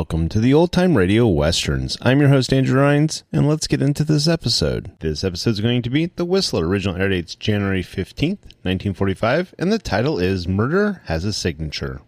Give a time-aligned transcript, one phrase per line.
[0.00, 1.98] Welcome to the Old Time Radio Westerns.
[2.00, 4.92] I'm your host, Andrew Rhynes, and let's get into this episode.
[5.00, 6.66] This episode is going to be The Whistler.
[6.66, 12.00] Original air dates January 15th, 1945, and the title is Murder Has a Signature.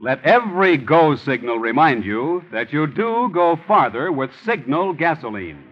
[0.00, 5.62] Let every go signal remind you that you do go farther with Signal gasoline.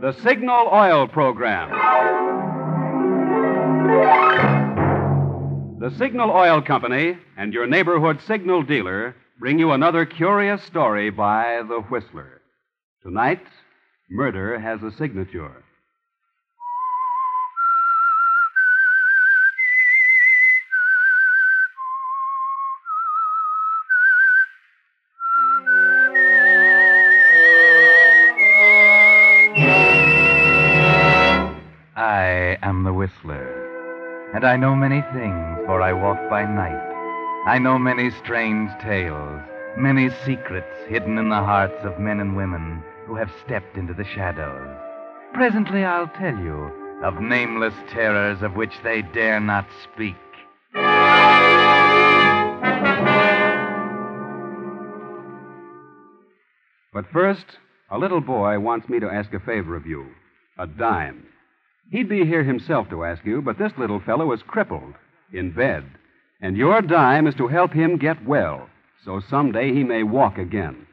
[0.00, 2.05] The Signal Oil Program.
[5.86, 11.62] The Signal Oil Company and your neighborhood signal dealer bring you another curious story by
[11.62, 12.40] The Whistler.
[13.04, 13.46] Tonight,
[14.10, 15.62] murder has a signature.
[31.94, 33.65] I am the Whistler,
[34.34, 36.82] and I know many things, for I walk by night.
[37.46, 39.40] I know many strange tales,
[39.78, 44.04] many secrets hidden in the hearts of men and women who have stepped into the
[44.04, 44.68] shadows.
[45.32, 46.72] Presently I'll tell you
[47.04, 50.16] of nameless terrors of which they dare not speak.
[56.92, 57.44] But first,
[57.90, 60.06] a little boy wants me to ask a favor of you
[60.58, 61.26] a dime.
[61.90, 64.94] He'd be here himself to ask you, but this little fellow is crippled,
[65.32, 65.84] in bed.
[66.40, 68.68] And your dime is to help him get well,
[69.04, 70.86] so someday he may walk again.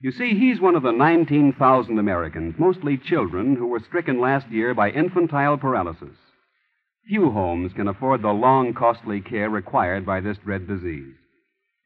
[0.00, 4.74] You see, he's one of the 19,000 Americans, mostly children, who were stricken last year
[4.74, 6.16] by infantile paralysis.
[7.08, 11.14] Few homes can afford the long, costly care required by this dread disease.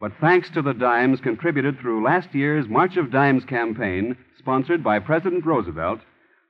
[0.00, 4.98] But thanks to the dimes contributed through last year's March of Dimes campaign, sponsored by
[4.98, 6.00] President Roosevelt,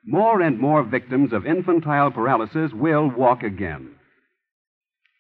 [0.05, 3.95] more and more victims of infantile paralysis will walk again.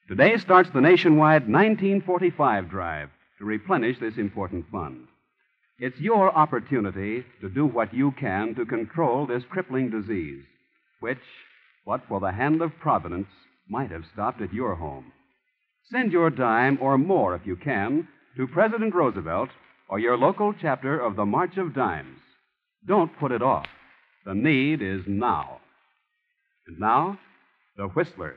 [0.08, 5.06] Today starts the nationwide 1945 drive to replenish this important fund.
[5.78, 10.44] It's your opportunity to do what you can to control this crippling disease,
[11.00, 11.18] which,
[11.86, 13.28] but for the hand of Providence,
[13.68, 15.12] might have stopped at your home.
[15.90, 19.50] Send your dime or more if you can to President Roosevelt
[19.88, 22.18] or your local chapter of the March of Dimes.
[22.86, 23.66] Don't put it off.
[24.26, 25.60] The need is now.
[26.66, 27.18] And now,
[27.78, 28.36] the Whistler.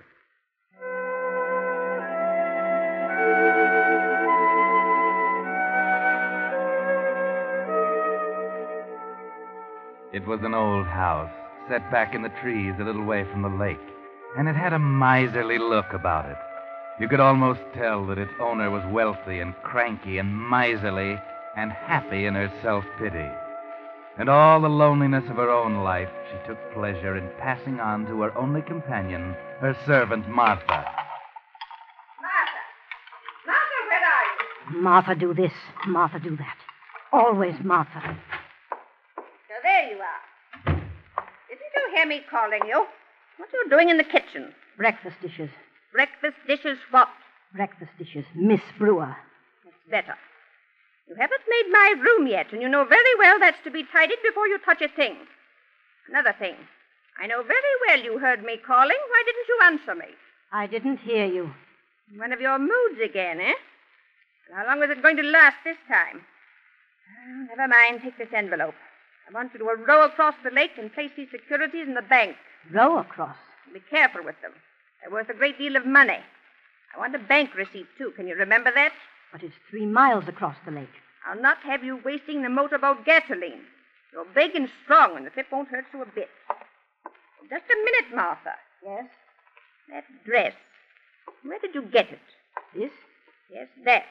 [10.14, 11.32] It was an old house,
[11.68, 13.78] set back in the trees a little way from the lake,
[14.38, 16.38] and it had a miserly look about it.
[17.02, 21.20] You could almost tell that its owner was wealthy and cranky and miserly
[21.58, 23.28] and happy in her self pity.
[24.18, 28.22] And all the loneliness of her own life she took pleasure in passing on to
[28.22, 30.86] her only companion, her servant Martha.
[32.22, 32.62] Martha!
[33.48, 34.82] Martha, where are you?
[34.82, 35.52] Martha, do this.
[35.88, 36.58] Martha, do that.
[37.12, 38.18] Always Martha.
[39.18, 40.76] So there you are.
[40.76, 42.86] Didn't you hear me calling you?
[43.38, 44.54] What are you doing in the kitchen?
[44.78, 45.50] Breakfast dishes.
[45.92, 47.10] Breakfast dishes what?
[47.56, 48.26] Breakfast dishes.
[48.36, 49.16] Miss Brewer.
[49.64, 50.18] That's better.
[51.08, 54.20] You haven't made my room yet, and you know very well that's to be tidied
[54.24, 55.16] before you touch a thing.
[56.10, 56.56] Another thing.
[57.20, 58.98] I know very well you heard me calling.
[59.10, 60.16] Why didn't you answer me?
[60.52, 61.54] I didn't hear you.
[62.18, 63.54] One of your moods again, eh?
[64.54, 66.22] How long was it going to last this time?
[66.22, 68.02] Oh, never mind.
[68.02, 68.76] Take this envelope.
[69.28, 72.36] I want you to row across the lake and place these securities in the bank.
[72.72, 73.38] Row across.
[73.74, 74.52] Be careful with them.
[75.02, 76.20] They're worth a great deal of money.
[76.96, 78.12] I want a bank receipt, too.
[78.12, 78.92] Can you remember that?
[79.34, 80.94] But it's three miles across the lake.
[81.28, 83.66] I'll not have you wasting the motorboat gasoline.
[84.14, 86.30] You're big and strong, and the trip won't hurt you a bit.
[87.50, 88.54] Just a minute, Martha.
[88.86, 89.06] Yes?
[89.90, 90.54] That dress.
[91.44, 92.20] Where did you get it?
[92.76, 92.92] This?
[93.52, 94.06] Yes, that.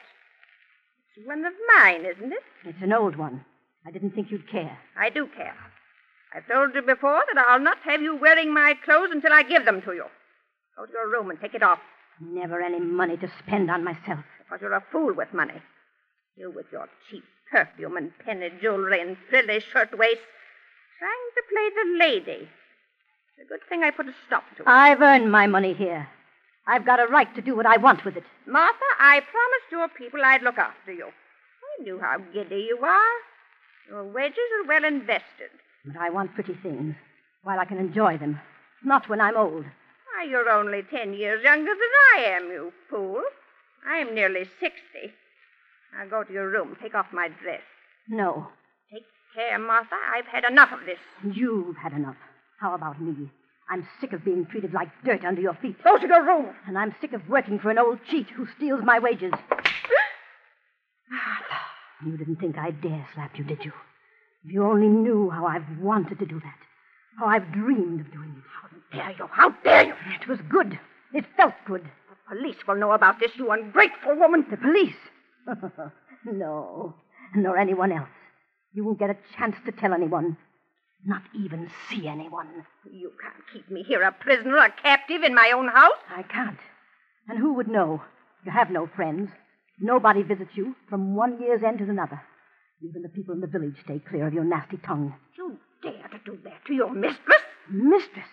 [1.15, 2.43] It's one of mine, isn't it?
[2.65, 3.45] It's an old one.
[3.87, 4.77] I didn't think you'd care.
[4.97, 5.55] I do care.
[6.35, 9.65] I've told you before that I'll not have you wearing my clothes until I give
[9.65, 10.05] them to you.
[10.75, 11.79] Go to your room and take it off.
[12.19, 14.23] Never any money to spend on myself.
[14.39, 15.61] Because you're a fool with money.
[16.35, 20.23] You with your cheap perfume and penny jewelry and frilly shirtwaists.
[20.99, 22.49] Trying to play the lady.
[23.37, 24.67] It's a good thing I put a stop to it.
[24.67, 26.07] I've earned my money here.
[26.65, 28.23] I've got a right to do what I want with it.
[28.47, 31.07] Martha, I promised your people I'd look after you.
[31.07, 33.13] I knew how giddy you are.
[33.89, 35.49] Your wages are well invested.
[35.85, 36.95] But I want pretty things
[37.43, 38.39] while I can enjoy them.
[38.83, 39.65] Not when I'm old.
[40.23, 43.21] Why, you're only ten years younger than I am, you fool.
[43.85, 45.13] I'm nearly sixty.
[45.93, 46.77] Now go to your room.
[46.81, 47.61] Take off my dress.
[48.07, 48.47] No.
[48.91, 49.03] Take
[49.35, 49.95] care, Martha.
[50.15, 50.99] I've had enough of this.
[51.35, 52.15] You've had enough.
[52.59, 53.29] How about me?
[53.69, 55.83] I'm sick of being treated like dirt under your feet.
[55.83, 56.53] Go to your room.
[56.67, 59.33] And I'm sick of working for an old cheat who steals my wages.
[62.05, 63.71] You didn't think I'd dare slap you, did you?
[64.43, 66.57] If you only knew how I've wanted to do that.
[67.17, 68.43] How I've dreamed of doing it.
[68.61, 69.27] How dare you?
[69.31, 69.93] How dare you?
[70.21, 70.79] It was good.
[71.13, 71.83] It felt good.
[71.83, 74.45] The police will know about this, you ungrateful woman.
[74.49, 74.95] The police?
[76.25, 76.95] no,
[77.35, 78.09] nor anyone else.
[78.73, 80.37] You won't get a chance to tell anyone.
[81.05, 82.47] Not even see anyone.
[82.89, 85.99] You can't keep me here a prisoner, a captive in my own house.
[86.09, 86.59] I can't.
[87.27, 88.01] And who would know?
[88.45, 89.29] You have no friends.
[89.79, 92.21] Nobody visits you from one year's end to another.
[92.81, 95.13] Even the people in the village stay clear of your nasty tongue.
[95.37, 97.41] You dare to do that to your mistress?
[97.69, 98.27] Mistress?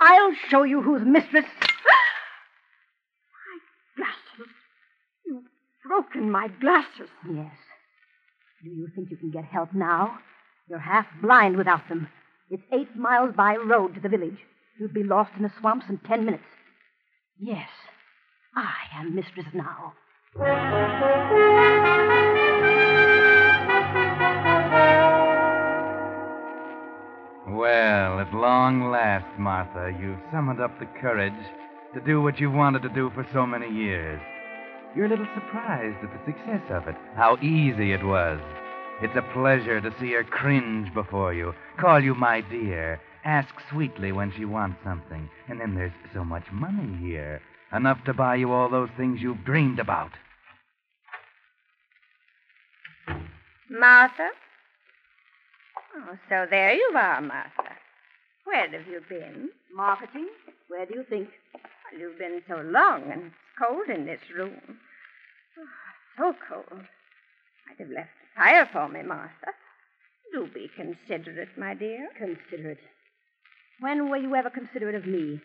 [0.00, 1.44] I'll show you who's mistress.
[3.36, 3.58] my
[3.96, 4.52] glasses.
[5.26, 5.44] You've
[5.86, 7.08] broken my glasses.
[7.30, 7.52] Yes.
[8.64, 10.18] Do you think you can get help now?
[10.68, 12.08] You're half blind without them.
[12.50, 14.38] It's eight miles by road to the village.
[14.78, 16.44] You'd be lost in the swamps in ten minutes.
[17.38, 17.68] Yes,
[18.54, 19.94] I am mistress now.
[27.62, 31.32] Well, at long last, Martha, you've summoned up the courage
[31.94, 34.20] to do what you've wanted to do for so many years.
[34.96, 38.40] You're a little surprised at the success of it, how easy it was.
[39.00, 44.10] It's a pleasure to see her cringe before you, call you my dear, ask sweetly
[44.10, 47.40] when she wants something, and then there's so much money here,
[47.72, 50.10] enough to buy you all those things you've dreamed about.
[53.70, 54.30] Martha?
[55.94, 57.76] Oh, so there you are, Martha.
[58.44, 59.50] Where have you been?
[59.74, 60.28] Marketing?
[60.68, 61.28] Where do you think?
[61.54, 64.78] Well, you've been so long, and it's cold in this room.
[65.58, 65.64] Oh,
[66.16, 66.80] so cold.
[67.70, 69.52] I'd have left a fire for me, Martha.
[70.32, 72.08] Do be considerate, my dear.
[72.18, 72.78] Considerate.
[73.80, 75.40] When were you ever considerate of me?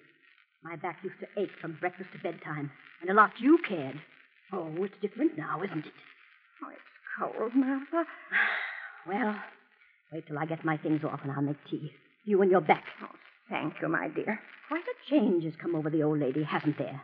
[0.64, 2.72] My back used to ache from breakfast to bedtime,
[3.02, 4.02] and a lot you cared.
[4.54, 5.94] Oh, it's different now, isn't it?
[6.64, 8.06] Oh, it's cold, Martha.
[9.08, 9.38] Well,
[10.12, 11.92] wait till I get my things off and I'll make tea.
[12.26, 12.84] You and your back.
[13.04, 13.08] Oh,
[13.50, 14.40] thank you, my dear.
[14.68, 17.02] Quite a change has come over the old lady, hasn't there?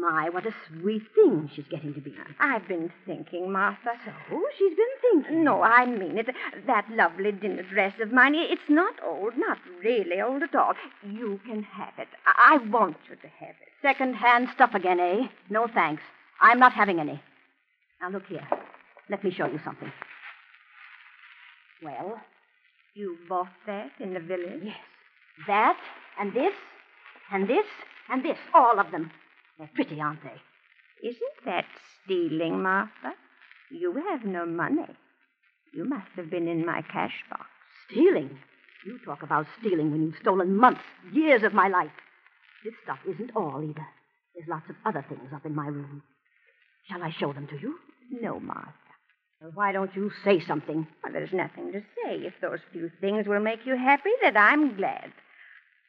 [0.00, 2.14] My, what a sweet thing she's getting to be.
[2.38, 3.90] I've been thinking, Martha.
[4.04, 5.44] So she's been thinking.
[5.44, 6.28] No, I mean it.
[6.66, 10.72] That lovely dinner dress of mine, it's not old, not really old at all.
[11.02, 12.08] You can have it.
[12.26, 13.68] I, I want you to have it.
[13.82, 15.28] Second-hand stuff again, eh?
[15.50, 16.02] No thanks.
[16.40, 17.20] I'm not having any.
[18.00, 18.46] Now, look here.
[19.10, 19.92] Let me show you something.
[21.82, 22.20] Well?
[22.94, 24.62] You bought that in the village?
[24.64, 24.76] Yes.
[25.46, 25.78] That,
[26.18, 26.52] and this,
[27.32, 27.66] and this,
[28.08, 28.38] and this.
[28.52, 29.10] All of them.
[29.58, 31.08] They're pretty, aren't they?
[31.08, 31.64] Isn't that
[32.04, 33.14] stealing, Martha?
[33.70, 34.86] You have no money.
[35.72, 37.46] You must have been in my cash box.
[37.88, 38.38] Stealing?
[38.84, 40.82] You talk about stealing when you've stolen months,
[41.12, 41.90] years of my life.
[42.64, 43.86] This stuff isn't all either.
[44.34, 46.02] There's lots of other things up in my room.
[46.88, 47.76] Shall I show them to you?
[48.10, 48.72] No, Martha.
[49.40, 50.86] Well, why don't you say something?
[51.02, 52.16] Well, there's nothing to say.
[52.26, 55.12] If those few things will make you happy, then I'm glad.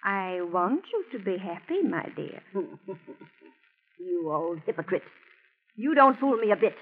[0.04, 2.42] I want you to be happy, my dear.
[4.00, 5.04] you old hypocrite.
[5.76, 6.76] You don't fool me a bit.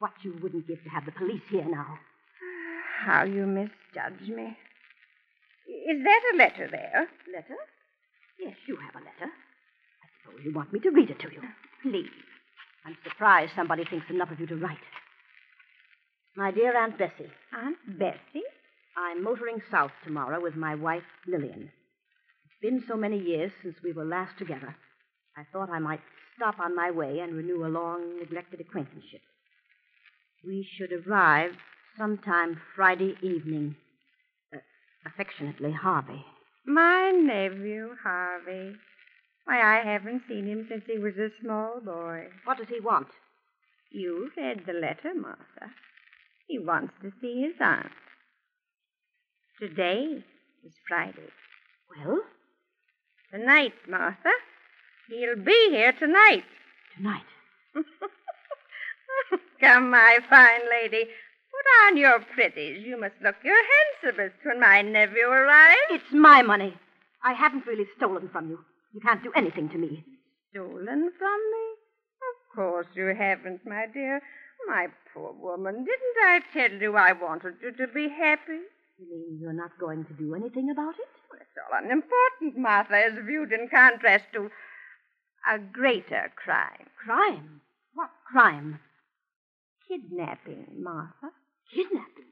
[0.00, 1.98] What you wouldn't give to have the police here now.
[3.04, 4.56] How you misjudge me.
[5.88, 7.08] Is that a letter there?
[7.32, 7.56] Letter?
[8.38, 9.32] Yes, you have a letter.
[9.32, 11.40] I suppose you want me to read it to you.
[11.82, 12.10] Please.
[12.84, 14.78] I'm surprised somebody thinks enough of you to write.
[16.34, 17.30] My dear Aunt Bessie.
[17.52, 18.42] Aunt Bessie?
[18.96, 21.70] I'm motoring south tomorrow with my wife, Lillian.
[22.44, 24.74] It's been so many years since we were last together.
[25.36, 26.00] I thought I might
[26.34, 29.20] stop on my way and renew a long neglected acquaintanceship.
[30.42, 31.52] We should arrive
[31.98, 33.76] sometime Friday evening.
[34.54, 34.58] Uh,
[35.04, 36.24] affectionately, Harvey.
[36.64, 38.72] My nephew, Harvey.
[39.44, 42.28] Why, I haven't seen him since he was a small boy.
[42.44, 43.08] What does he want?
[43.90, 45.74] You read the letter, Martha.
[46.52, 47.92] He wants to see his aunt.
[49.58, 50.22] Today
[50.66, 51.30] is Friday.
[51.88, 52.20] Well?
[53.30, 54.32] Tonight, Martha.
[55.08, 56.44] He'll be here tonight.
[56.94, 57.24] Tonight?
[59.62, 61.04] Come, my fine lady.
[61.04, 62.84] Put on your pretties.
[62.84, 63.56] You must look your
[64.02, 65.80] handsomest when my nephew arrives.
[65.88, 66.74] It's my money.
[67.24, 68.58] I haven't really stolen from you.
[68.92, 70.04] You can't do anything to me.
[70.50, 71.64] Stolen from me?
[72.28, 74.20] Of course you haven't, my dear.
[74.68, 78.60] My poor woman, didn't I tell you I wanted you to be happy?
[78.98, 81.08] You mean you're not going to do anything about it?
[81.30, 84.50] Well, it's all unimportant, Martha, as viewed in contrast to
[85.50, 86.88] a greater crime.
[87.04, 87.60] Crime?
[87.94, 88.78] What crime?
[89.88, 91.32] Kidnapping, Martha.
[91.74, 92.30] Kidnapping?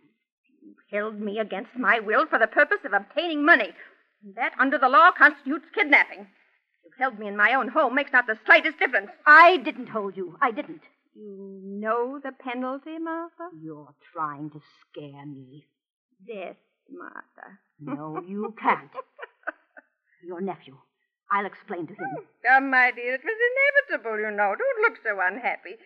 [0.63, 3.71] You held me against my will for the purpose of obtaining money.
[4.23, 6.27] And that, under the law, constitutes kidnapping.
[6.85, 9.11] You held me in my own home makes not the slightest difference.
[9.27, 10.37] I didn't hold you.
[10.41, 10.83] I didn't.
[11.15, 13.51] You know the penalty, Martha?
[13.61, 15.67] You're trying to scare me.
[16.27, 16.57] Death,
[16.89, 17.59] Martha.
[17.81, 18.91] No, you can't.
[20.25, 20.77] Your nephew.
[21.33, 22.11] I'll explain to him.
[22.11, 22.25] Hmm.
[22.47, 23.39] Come, my dear, it was
[23.91, 24.55] inevitable, you know.
[24.57, 25.77] Don't look so unhappy.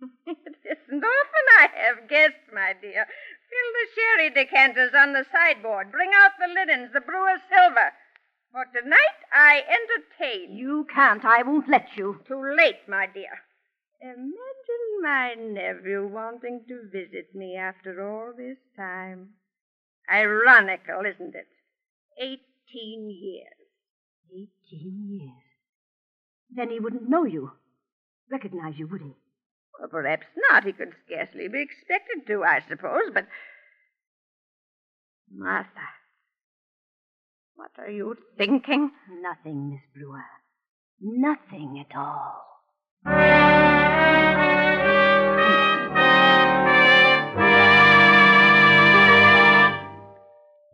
[0.26, 3.06] it isn't often I have guests, my dear.
[3.50, 5.90] Fill the sherry decanters on the sideboard.
[5.92, 7.92] Bring out the linens, the brewer's silver.
[8.52, 10.56] For tonight I entertain.
[10.56, 11.24] You can't.
[11.24, 12.20] I won't let you.
[12.26, 13.42] Too late, my dear.
[15.02, 19.30] My nephew wanting to visit me after all this time.
[20.10, 21.48] Ironical, isn't it?
[22.20, 23.68] Eighteen years.
[24.32, 25.44] Eighteen years.
[26.54, 27.52] Then he wouldn't know you,
[28.30, 29.14] recognize you, would he?
[29.78, 30.64] Well, perhaps not.
[30.64, 33.26] He could scarcely be expected to, I suppose, but.
[35.30, 35.68] Martha,
[37.54, 38.90] what are you thinking?
[39.20, 40.24] Nothing, Miss Brewer.
[41.00, 42.44] Nothing at all.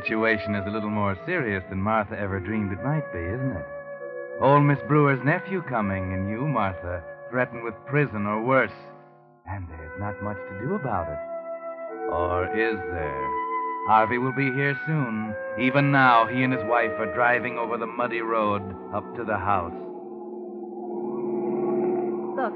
[0.00, 3.66] Situation is a little more serious than Martha ever dreamed it might be, isn't it?
[4.40, 8.72] Old Miss Brewer's nephew coming, and you, Martha, threatened with prison or worse.
[9.46, 11.18] And there's not much to do about it.
[12.10, 13.26] Or is there?
[13.86, 15.34] Harvey will be here soon.
[15.60, 18.62] Even now, he and his wife are driving over the muddy road
[18.94, 19.74] up to the house.
[22.36, 22.54] Look.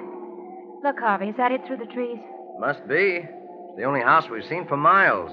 [0.83, 1.29] Look, Harvey.
[1.29, 2.19] Is that it through the trees?
[2.59, 3.21] Must be.
[3.27, 5.31] It's the only house we've seen for miles.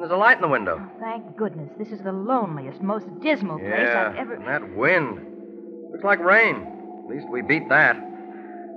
[0.00, 0.80] There's a light in the window.
[0.80, 1.68] Oh, thank goodness.
[1.78, 4.36] This is the loneliest, most dismal place yeah, I've ever.
[4.36, 4.46] Been.
[4.46, 5.20] And that wind.
[5.92, 6.56] Looks like rain.
[7.04, 7.96] At least we beat that.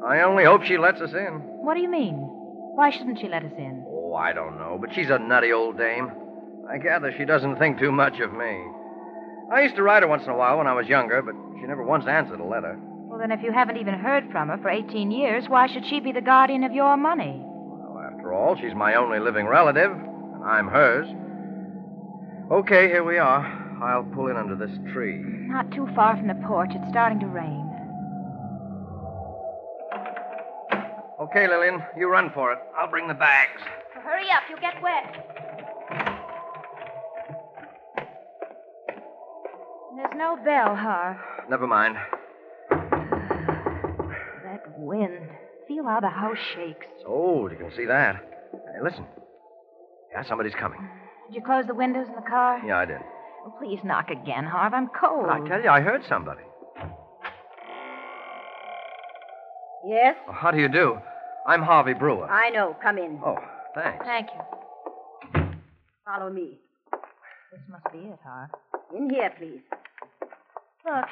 [0.06, 1.40] I only hope she lets us in.
[1.64, 2.16] What do you mean?
[2.16, 3.86] Why shouldn't she let us in?
[3.88, 6.12] Oh, I don't know, but she's a nutty old dame.
[6.70, 8.62] I gather she doesn't think too much of me.
[9.50, 11.66] I used to write her once in a while when I was younger, but she
[11.66, 12.78] never once answered a letter.
[12.78, 16.02] Well, then, if you haven't even heard from her for 18 years, why should she
[16.02, 17.42] be the guardian of your money?
[17.46, 19.92] Well, after all, she's my only living relative,
[20.46, 21.08] I'm hers.
[22.52, 23.46] Okay, here we are.
[23.82, 25.22] I'll pull in under this tree.
[25.24, 26.72] Not too far from the porch.
[26.74, 27.70] It's starting to rain.
[31.22, 32.60] Okay, Lillian, you run for it.
[32.78, 33.62] I'll bring the bags.
[33.94, 34.44] hurry up.
[34.50, 35.16] You'll get wet.
[39.96, 41.18] There's no bell, Harv.
[41.50, 41.96] Never mind.
[44.44, 45.30] That wind.
[45.68, 46.86] Feel how the house shakes.
[46.96, 48.18] It's old, you can see that.
[48.52, 49.06] Hey, listen.
[50.14, 50.80] Yeah, somebody's coming.
[51.28, 52.62] Did you close the windows in the car?
[52.66, 53.00] Yeah, I did.
[53.44, 54.74] Well, please knock again, Harve.
[54.74, 55.28] I'm cold.
[55.30, 56.44] I tell you, I heard somebody.
[59.86, 60.16] Yes?
[60.30, 60.98] Oh, how do you do?
[61.46, 62.30] I'm Harvey Brewer.
[62.30, 62.76] I know.
[62.82, 63.20] Come in.
[63.26, 63.36] Oh,
[63.76, 64.06] thanks.
[64.06, 65.42] Thank you.
[66.06, 66.60] Follow me.
[67.52, 68.50] This must be it, Harve.
[68.96, 69.60] In here, please.
[70.86, 71.06] Look.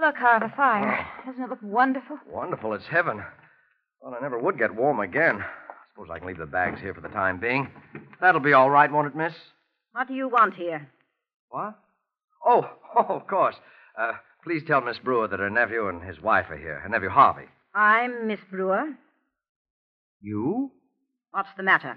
[0.00, 0.98] Look, Harv, a fire.
[0.98, 1.26] Oh.
[1.30, 2.18] Doesn't it look wonderful?
[2.30, 2.72] Wonderful.
[2.72, 3.22] It's heaven.
[4.00, 5.40] Well, I never would get warm again.
[5.42, 5.44] I
[5.92, 7.68] suppose I can leave the bags here for the time being.
[8.20, 9.34] That'll be all right, won't it, miss?
[9.92, 10.88] What do you want here?
[11.48, 11.78] What?
[12.44, 13.56] Oh, oh, of course.
[13.98, 14.12] Uh,
[14.44, 16.80] please tell Miss Brewer that her nephew and his wife are here.
[16.80, 17.46] Her nephew Harvey.
[17.74, 18.88] I'm Miss Brewer.
[20.20, 20.70] You?
[21.32, 21.96] What's the matter?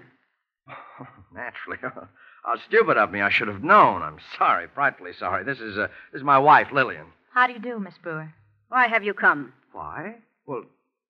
[1.34, 1.78] Naturally.
[2.44, 3.20] How stupid of me.
[3.20, 4.02] I should have known.
[4.02, 5.44] I'm sorry, frightfully sorry.
[5.44, 7.06] This is, uh, this is my wife, Lillian.
[7.32, 8.32] How do you do, Miss Brewer?
[8.68, 9.52] Why have you come?
[9.72, 10.16] Why?
[10.46, 10.64] Well,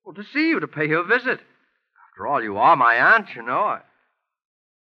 [0.04, 1.40] well, to see you, to pay you a visit.
[2.10, 3.60] After all, you are my aunt, you know.
[3.60, 3.80] I,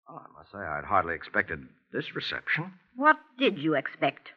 [0.07, 2.73] well, I must say, I'd hardly expected this reception.
[2.95, 4.29] What did you expect?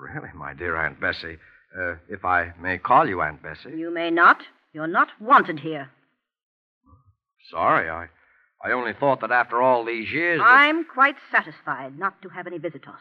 [0.00, 0.28] Really?
[0.34, 1.38] my dear Aunt Bessie.
[1.78, 3.76] Uh, if I may call you Aunt Bessie.
[3.76, 4.38] You may not.
[4.72, 5.90] You're not wanted here.
[7.50, 8.06] Sorry, I,
[8.64, 10.38] I only thought that after all these years.
[10.40, 13.00] that- I'm quite satisfied not to have any visitors.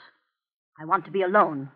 [0.80, 1.70] I want to be alone.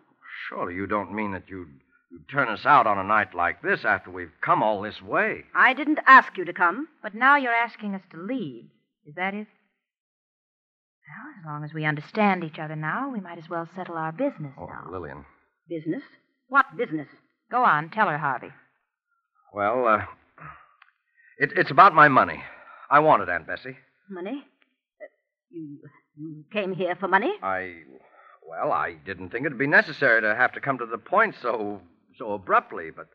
[0.48, 1.68] Surely you don't mean that you'd,
[2.10, 5.44] you'd turn us out on a night like this after we've come all this way.
[5.54, 6.88] I didn't ask you to come.
[7.02, 8.64] But now you're asking us to leave.
[9.06, 9.46] Is that it?
[11.08, 14.12] Well, as long as we understand each other now, we might as well settle our
[14.12, 14.86] business Oh, now.
[14.90, 15.24] Lillian.
[15.68, 16.02] Business?
[16.48, 17.08] What business?
[17.50, 18.50] Go on, tell her, Harvey.
[19.54, 20.02] Well, uh,
[21.38, 22.42] it, it's about my money.
[22.90, 23.76] I want it, Aunt Bessie.
[24.10, 24.44] Money?
[25.00, 25.06] Uh,
[25.50, 25.78] you,
[26.16, 27.32] you came here for money?
[27.42, 27.74] I,
[28.46, 31.80] well, I didn't think it'd be necessary to have to come to the point so,
[32.18, 33.06] so abruptly, but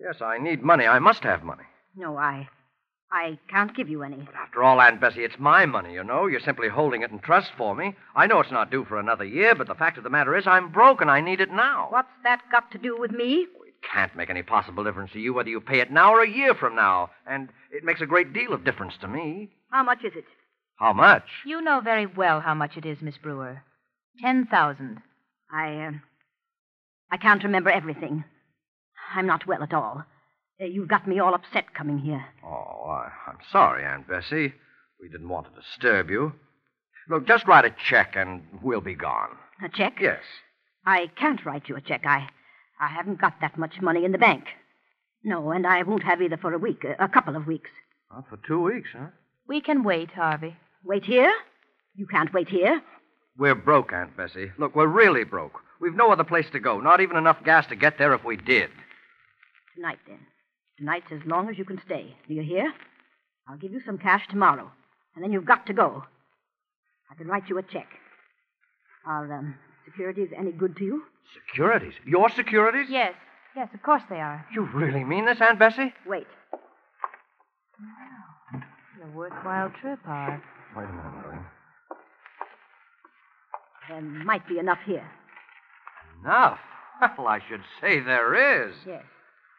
[0.00, 0.86] yes, I need money.
[0.86, 1.64] I must have money.
[1.96, 2.48] No, I.
[3.12, 4.28] I can't give you any.
[4.40, 6.26] After all, Aunt Bessie, it's my money, you know.
[6.26, 7.96] You're simply holding it in trust for me.
[8.14, 10.46] I know it's not due for another year, but the fact of the matter is
[10.46, 11.88] I'm broke and I need it now.
[11.90, 13.46] What's that got to do with me?
[13.66, 16.28] It can't make any possible difference to you whether you pay it now or a
[16.30, 19.50] year from now, and it makes a great deal of difference to me.
[19.70, 20.24] How much is it?
[20.76, 21.24] How much?
[21.44, 23.62] You know very well how much it is, Miss Brewer.
[24.20, 24.98] Ten thousand.
[25.52, 25.90] I, uh,
[27.10, 28.24] I can't remember everything.
[29.14, 30.04] I'm not well at all.
[30.60, 32.24] Uh, you've got me all upset coming here.
[32.44, 34.52] Oh, I, I'm sorry, Aunt Bessie.
[35.00, 36.32] We didn't want to disturb you.
[37.08, 39.30] Look, just write a check and we'll be gone.
[39.64, 39.94] A check?
[40.00, 40.22] Yes.
[40.84, 42.02] I can't write you a check.
[42.04, 42.28] I,
[42.80, 44.44] I haven't got that much money in the bank.
[45.24, 47.70] No, and I won't have either for a week, a, a couple of weeks.
[48.12, 49.08] Not for two weeks, huh?
[49.48, 50.56] We can wait, Harvey.
[50.84, 51.32] Wait here?
[51.94, 52.80] You can't wait here.
[53.36, 54.52] We're broke, Aunt Bessie.
[54.58, 55.60] Look, we're really broke.
[55.80, 58.36] We've no other place to go, not even enough gas to get there if we
[58.36, 58.70] did.
[59.74, 60.18] Tonight, then.
[60.80, 62.16] Tonight's as long as you can stay.
[62.26, 62.72] Do you hear?
[63.46, 64.70] I'll give you some cash tomorrow,
[65.14, 66.04] and then you've got to go.
[67.10, 67.86] I can write you a check.
[69.06, 71.02] Are um, securities any good to you?
[71.48, 71.92] Securities?
[72.06, 72.86] Your securities?
[72.88, 73.12] Yes,
[73.54, 74.46] yes, of course they are.
[74.54, 75.92] You really mean this, Aunt Bessie?
[76.06, 76.26] Wait.
[78.54, 80.40] It's a worthwhile trip, Harv.
[80.74, 81.44] Wait a minute, Lillian.
[83.90, 85.06] There might be enough here.
[86.24, 86.58] Enough?
[87.18, 88.74] Well, I should say there is.
[88.86, 89.02] Yes.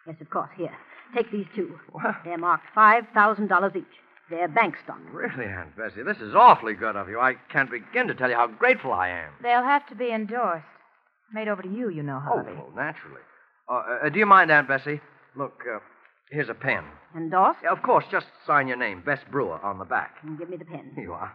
[0.07, 0.49] Yes, of course.
[0.57, 0.75] Here.
[1.15, 1.77] Take these two.
[1.91, 2.15] What?
[2.23, 3.83] They're marked $5,000 each.
[4.29, 4.99] They're bank stock.
[5.11, 7.19] Really, Aunt Bessie, this is awfully good of you.
[7.19, 9.31] I can't begin to tell you how grateful I am.
[9.43, 10.63] They'll have to be endorsed.
[11.33, 13.21] Made over to you, you know, Oh, well, naturally.
[13.69, 15.01] Uh, uh, do you mind, Aunt Bessie?
[15.35, 15.79] Look, uh,
[16.29, 16.83] here's a pen.
[17.15, 17.59] Endorsed?
[17.63, 20.15] Yeah, of course, just sign your name, Bess Brewer, on the back.
[20.23, 20.93] And give me the pen.
[20.97, 21.33] You are.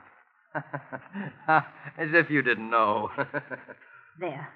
[1.98, 3.10] As if you didn't know.
[4.18, 4.48] There.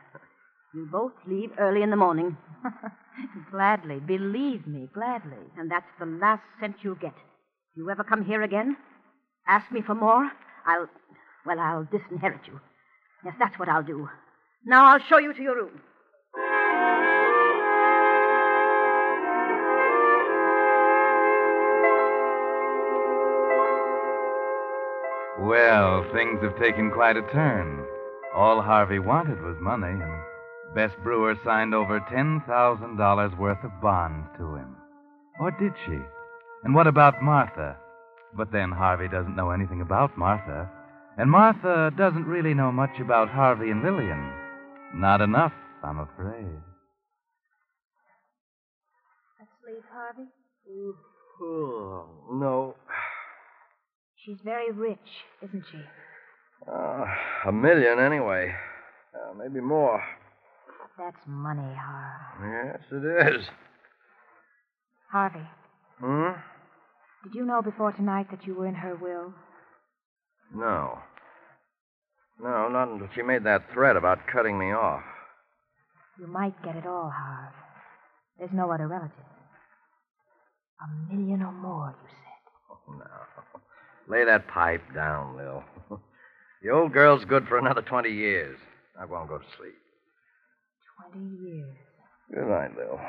[0.73, 2.37] You both leave early in the morning.
[3.51, 3.99] gladly.
[3.99, 5.43] Believe me, gladly.
[5.59, 7.15] And that's the last cent you'll get.
[7.75, 8.77] You ever come here again?
[9.49, 10.31] Ask me for more?
[10.67, 10.89] I'll.
[11.45, 12.61] Well, I'll disinherit you.
[13.25, 14.09] Yes, that's what I'll do.
[14.65, 15.81] Now I'll show you to your room.
[25.41, 27.85] Well, things have taken quite a turn.
[28.35, 30.23] All Harvey wanted was money, and
[30.75, 34.77] Bess Brewer signed over $10,000 worth of bonds to him.
[35.41, 35.99] Or did she?
[36.65, 37.77] And what about Martha?
[38.37, 40.71] But then Harvey doesn't know anything about Martha.
[41.17, 44.33] And Martha doesn't really know much about Harvey and Lillian.
[44.95, 45.53] Not enough,
[45.83, 46.47] I'm afraid.
[49.41, 50.29] Asleep, Harvey?
[51.43, 52.77] oh, no.
[54.25, 54.99] She's very rich,
[55.43, 55.79] isn't she?
[56.71, 57.05] Uh,
[57.47, 58.55] a million, anyway.
[59.15, 60.01] Uh, maybe more.
[61.01, 62.77] That's money, Harv.
[62.77, 63.47] Yes, it is.
[65.11, 65.47] Harvey,
[65.99, 66.33] Hmm?
[67.25, 69.33] did you know before tonight that you were in her will?
[70.55, 70.99] No.
[72.39, 75.03] No, not until she made that threat about cutting me off.
[76.19, 77.53] You might get it all, Harv.
[78.39, 79.25] There's no other relative.
[80.83, 82.53] A million or more, you said.
[82.71, 84.15] Oh, no.
[84.15, 85.65] Lay that pipe down, Lil.
[86.63, 88.59] the old girl's good for another 20 years.
[89.01, 89.75] I won't go to sleep.
[91.11, 91.77] Twenty years.
[92.35, 93.01] Good night, Lil.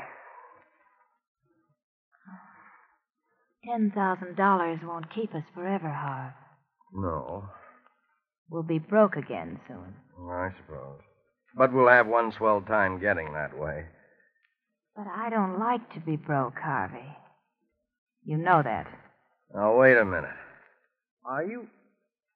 [3.66, 6.34] Ten thousand dollars won't keep us forever, Harv.
[6.94, 7.46] No,
[8.50, 9.96] We'll be broke again soon.
[10.30, 11.00] I suppose.
[11.56, 13.86] But we'll have one swell time getting that way.
[14.96, 17.16] But I don't like to be broke, Harvey.
[18.26, 18.88] You know that.
[19.56, 20.36] Now, wait a minute.
[21.26, 21.68] Are you.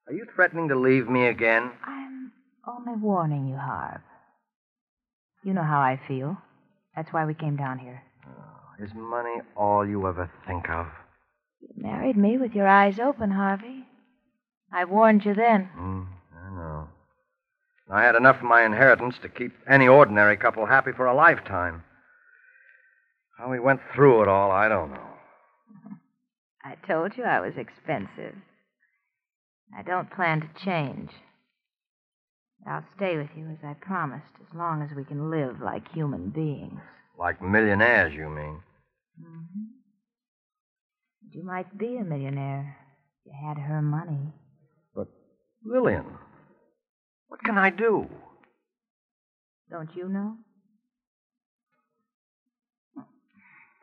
[0.06, 1.70] Are you threatening to leave me again?
[1.84, 2.32] I'm
[2.66, 4.00] only warning you, Harv.
[5.46, 6.36] You know how I feel.
[6.96, 8.02] That's why we came down here.
[8.80, 10.88] Is money all you ever think of?
[11.60, 13.84] You married me with your eyes open, Harvey.
[14.72, 15.66] I warned you then.
[15.66, 16.02] Hmm,
[16.34, 16.88] I know.
[17.88, 21.84] I had enough of my inheritance to keep any ordinary couple happy for a lifetime.
[23.38, 25.10] How we went through it all, I don't know.
[26.64, 28.34] I told you I was expensive.
[29.78, 31.10] I don't plan to change.
[32.66, 36.30] I'll stay with you as I promised, as long as we can live like human
[36.30, 36.80] beings.
[37.16, 38.60] Like millionaires, you mean?
[39.20, 39.62] Mm-hmm.
[41.30, 42.76] You might be a millionaire
[43.24, 44.32] if you had her money.
[44.94, 45.06] But,
[45.64, 46.06] Lillian,
[47.28, 48.08] what can I do?
[49.70, 50.36] Don't you know?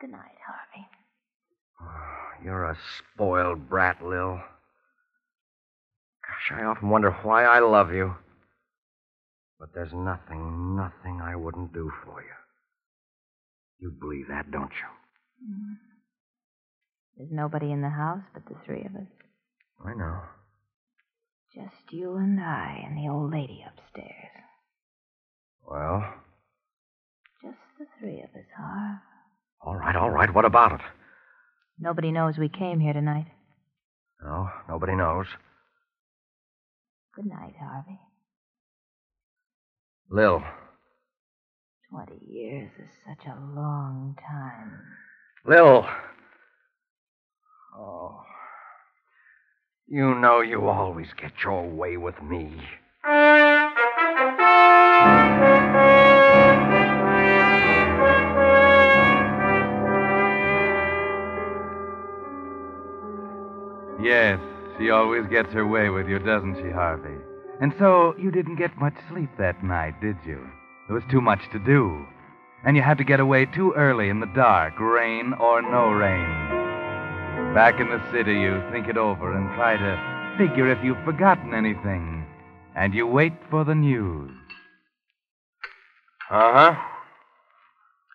[0.00, 0.86] Good night, Harvey.
[2.44, 4.40] You're a spoiled brat, Lil.
[6.26, 8.14] Gosh, I often wonder why I love you.
[9.58, 12.34] But there's nothing, nothing I wouldn't do for you.
[13.78, 15.48] You believe that, don't you?
[15.48, 15.76] Mm.
[17.16, 19.08] There's nobody in the house but the three of us.
[19.84, 20.20] I know.
[21.54, 24.30] Just you and I and the old lady upstairs.
[25.66, 26.04] Well?
[27.42, 28.98] Just the three of us, Harv.
[29.60, 30.34] All right, all right.
[30.34, 30.80] What about it?
[31.78, 33.26] Nobody knows we came here tonight.
[34.22, 35.26] No, nobody knows.
[37.14, 38.00] Good night, Harvey.
[40.10, 40.42] Lil.
[41.90, 44.80] Twenty years is such a long time.
[45.46, 45.86] Lil.
[47.76, 48.20] Oh.
[49.86, 52.52] You know you always get your way with me.
[64.02, 64.38] Yes,
[64.78, 67.16] she always gets her way with you, doesn't she, Harvey?
[67.60, 70.38] And so you didn't get much sleep that night, did you?
[70.88, 72.04] There was too much to do.
[72.64, 77.54] And you had to get away too early in the dark, rain or no rain.
[77.54, 81.54] Back in the city, you think it over and try to figure if you've forgotten
[81.54, 82.26] anything.
[82.74, 84.32] And you wait for the news.
[86.30, 86.74] Uh huh.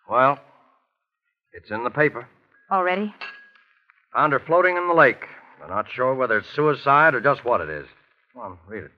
[0.10, 0.40] Well,
[1.54, 2.28] it's in the paper.
[2.72, 3.14] Already?
[4.14, 5.24] Found her floating in the lake.
[5.62, 7.88] We're not sure whether it's suicide or just what it is.
[8.34, 8.92] Come on, read it.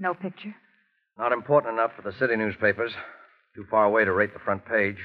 [0.00, 0.54] No picture?
[1.18, 2.92] Not important enough for the city newspapers.
[3.54, 4.96] Too far away to rate the front page.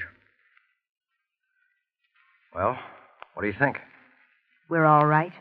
[2.54, 2.78] Well,
[3.34, 3.76] what do you think?
[4.70, 5.32] We're all right.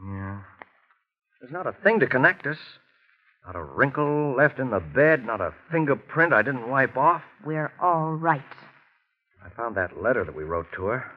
[0.00, 0.40] Yeah.
[1.40, 2.58] There's not a thing to connect us.
[3.44, 7.22] Not a wrinkle left in the bed, not a fingerprint I didn't wipe off.
[7.44, 8.42] We're all right.
[9.44, 11.10] I found that letter that we wrote to her.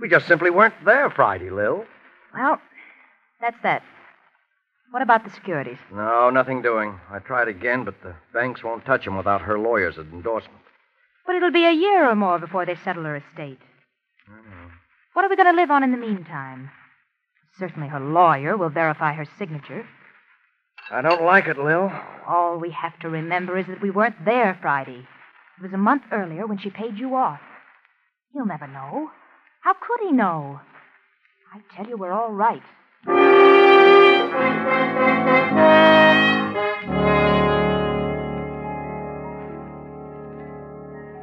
[0.00, 1.84] We just simply weren't there Friday, Lil.
[2.34, 2.60] Well,
[3.40, 3.82] that's that.
[4.90, 5.78] What about the securities?
[5.92, 6.98] No, nothing doing.
[7.10, 10.60] I tried again, but the banks won't touch them without her lawyer's endorsement.
[11.26, 13.58] But it'll be a year or more before they settle her estate.
[14.26, 14.70] I know.
[15.12, 16.70] What are we going to live on in the meantime?
[17.58, 19.86] Certainly her lawyer will verify her signature.
[20.90, 21.92] I don't like it, Lil.
[22.26, 25.06] All we have to remember is that we weren't there Friday.
[25.58, 27.40] It was a month earlier when she paid you off.
[28.32, 29.10] He'll never know.
[29.60, 30.60] How could he know?
[31.52, 32.62] I tell you, we're all right.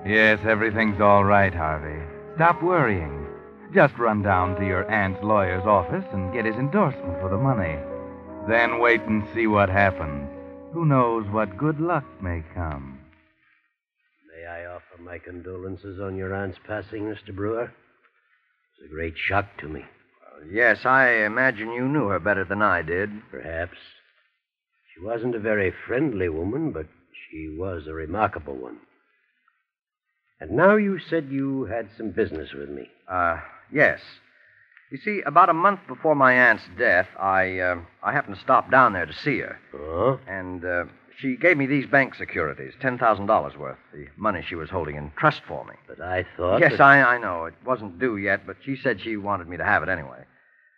[0.05, 2.03] Yes, everything's all right, Harvey.
[2.35, 3.25] Stop worrying.
[3.73, 7.77] Just run down to your aunt's lawyer's office and get his endorsement for the money.
[8.47, 10.29] Then wait and see what happens.
[10.73, 12.99] Who knows what good luck may come?
[14.31, 17.35] May I offer my condolences on your aunt's passing, Mr.
[17.35, 17.73] Brewer?
[18.77, 19.85] It's a great shock to me.
[20.51, 23.09] Yes, I imagine you knew her better than I did.
[23.31, 23.77] Perhaps.
[24.93, 26.85] She wasn't a very friendly woman, but
[27.29, 28.77] she was a remarkable one.
[30.39, 32.89] And now you said you had some business with me.
[33.09, 33.39] Uh,
[33.71, 33.99] yes.
[34.91, 38.69] You see, about a month before my aunt's death, I uh, I happened to stop
[38.69, 40.19] down there to see her, Oh?
[40.27, 40.85] and uh,
[41.17, 44.95] she gave me these bank securities, ten thousand dollars worth, the money she was holding
[44.95, 45.73] in trust for me.
[45.87, 46.59] But I thought.
[46.59, 49.57] yes, that- I I know it wasn't due yet, but she said she wanted me
[49.57, 50.23] to have it anyway.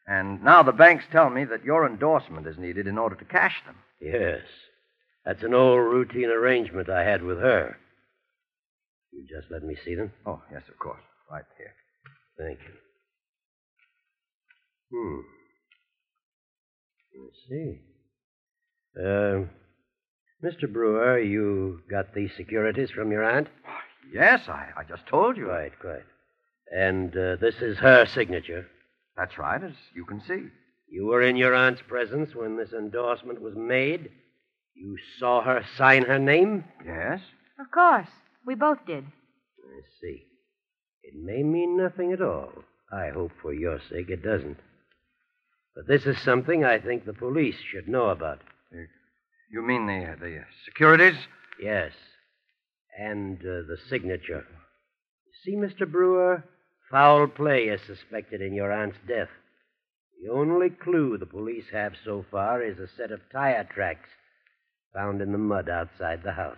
[0.07, 3.55] And now the banks tell me that your endorsement is needed in order to cash
[3.65, 3.75] them.
[3.99, 4.41] Yes.
[5.25, 7.77] That's an old routine arrangement I had with her.
[9.11, 10.13] You just let me see them?
[10.25, 11.73] Oh, yes, of course, right here.
[12.37, 12.73] Thank you.
[14.93, 15.19] Hmm.
[17.21, 17.81] Let's see.
[18.97, 19.47] Uh,
[20.43, 20.71] Mr.
[20.71, 23.47] Brewer, you got these securities from your aunt?
[24.13, 25.47] Yes, I, I just told you.
[25.47, 26.05] Quite, quite.
[26.71, 28.67] And uh, this is her signature.
[29.17, 30.43] That's right, as you can see.
[30.89, 34.09] You were in your aunt's presence when this endorsement was made.
[34.75, 36.63] You saw her sign her name?
[36.85, 37.19] Yes?
[37.59, 38.07] Of course.
[38.45, 39.03] We both did.
[39.03, 40.23] I see.
[41.03, 42.51] It may mean nothing at all.
[42.91, 44.57] I hope for your sake it doesn't.
[45.75, 48.39] But this is something I think the police should know about.
[48.71, 48.77] Uh,
[49.51, 51.17] you mean the, uh, the uh, securities?
[51.61, 51.91] Yes.
[52.99, 54.45] And uh, the signature.
[55.43, 55.89] See, Mr.
[55.89, 56.43] Brewer,
[56.91, 59.29] foul play is suspected in your aunt's death.
[60.23, 64.09] The only clue the police have so far is a set of tire tracks
[64.93, 66.57] found in the mud outside the house.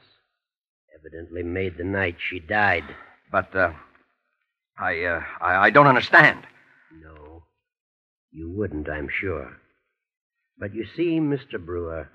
[0.98, 2.84] Evidently made the night she died.
[3.32, 3.74] But, uh,
[4.78, 6.46] I, uh, I, I don't understand.
[7.02, 7.44] No,
[8.32, 9.58] you wouldn't, I'm sure.
[10.58, 11.64] But you see, Mr.
[11.64, 12.10] Brewer,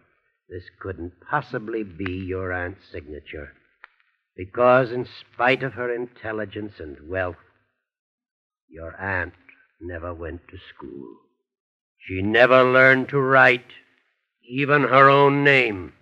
[0.49, 3.53] this couldn't possibly be your aunt's signature.
[4.37, 7.37] Because, in spite of her intelligence and wealth,
[8.69, 9.35] your aunt
[9.81, 11.17] never went to school.
[11.99, 13.65] She never learned to write
[14.49, 15.93] even her own name.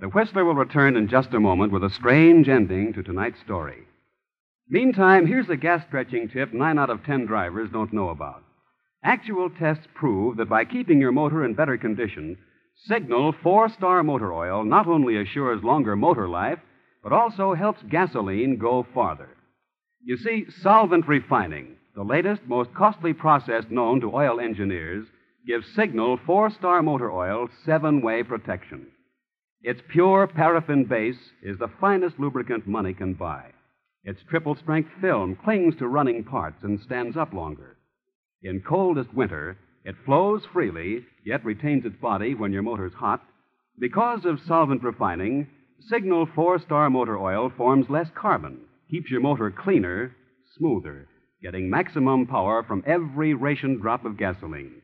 [0.00, 3.86] The Whistler will return in just a moment with a strange ending to tonight's story.
[4.68, 8.42] Meantime, here's a gas stretching tip nine out of ten drivers don't know about.
[9.04, 12.38] Actual tests prove that by keeping your motor in better condition,
[12.86, 16.58] Signal four star motor oil not only assures longer motor life,
[17.02, 19.36] but also helps gasoline go farther.
[20.02, 25.06] You see, solvent refining, the latest, most costly process known to oil engineers,
[25.46, 28.86] gives Signal four star motor oil seven way protection.
[29.62, 33.44] Its pure paraffin base is the finest lubricant money can buy.
[34.02, 37.76] Its triple strength film clings to running parts and stands up longer.
[38.42, 43.22] In coldest winter, it flows freely, yet retains its body when your motor's hot.
[43.78, 45.48] Because of solvent refining,
[45.88, 50.14] Signal four star motor oil forms less carbon, keeps your motor cleaner,
[50.56, 51.08] smoother,
[51.42, 54.80] getting maximum power from every ration drop of gasoline.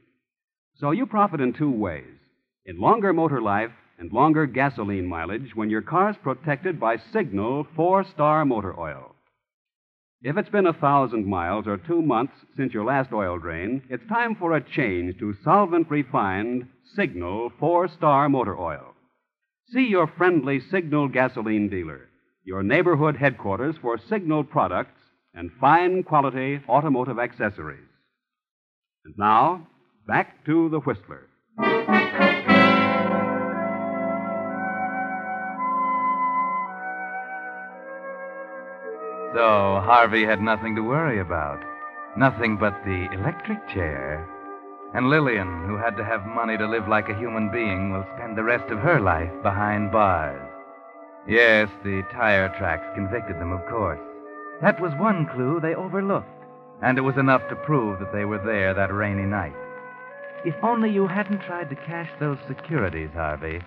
[0.76, 2.18] So you profit in two ways
[2.66, 8.04] in longer motor life and longer gasoline mileage when your car's protected by Signal four
[8.04, 9.14] star motor oil.
[10.20, 14.02] If it's been a thousand miles or two months since your last oil drain, it's
[14.08, 18.94] time for a change to solvent refined Signal four star motor oil.
[19.72, 22.08] See your friendly Signal gasoline dealer,
[22.44, 24.98] your neighborhood headquarters for Signal products
[25.34, 27.88] and fine quality automotive accessories.
[29.04, 29.68] And now,
[30.08, 31.28] back to the Whistler.
[39.34, 41.62] So Harvey had nothing to worry about.
[42.16, 44.26] Nothing but the electric chair.
[44.94, 48.36] And Lillian, who had to have money to live like a human being, will spend
[48.36, 50.40] the rest of her life behind bars.
[51.26, 54.00] Yes, the tire tracks convicted them, of course.
[54.62, 56.44] That was one clue they overlooked,
[56.80, 59.54] and it was enough to prove that they were there that rainy night.
[60.46, 63.60] If only you hadn't tried to cash those securities, Harvey.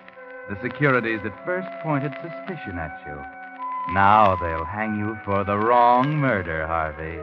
[0.50, 3.41] The securities that first pointed suspicion at you.
[3.90, 7.18] Now they'll hang you for the wrong murder, Harvey.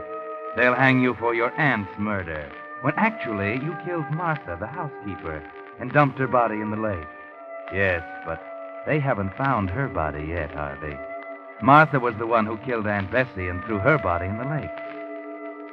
[0.56, 5.42] They'll hang you for your aunt's murder, when actually you killed Martha, the housekeeper,
[5.80, 7.08] and dumped her body in the lake.
[7.74, 8.44] Yes, but
[8.86, 10.98] they haven't found her body yet, Harvey.
[11.62, 14.70] Martha was the one who killed Aunt Bessie and threw her body in the lake.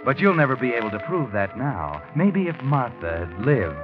[0.05, 2.03] But you'll never be able to prove that now.
[2.14, 3.77] Maybe if Martha had lived,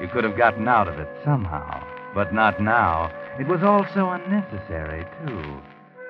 [0.00, 1.82] you could have gotten out of it somehow.
[2.14, 3.10] But not now.
[3.38, 5.60] It was all so unnecessary, too.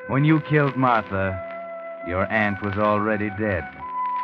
[0.06, 1.40] When you killed Martha,
[2.06, 3.64] your aunt was already dead.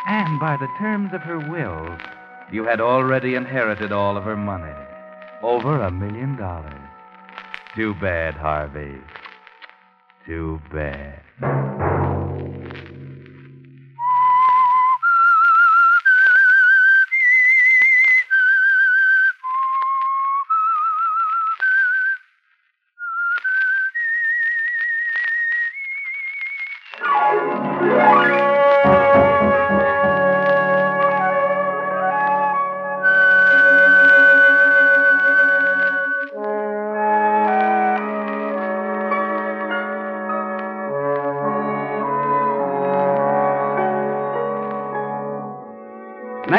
[0.06, 1.96] And by the terms of her will,
[2.52, 4.74] you had already inherited all of her money.
[5.42, 6.74] Over a million dollars.
[7.74, 8.98] Too bad, Harvey.
[10.26, 11.22] Too bad.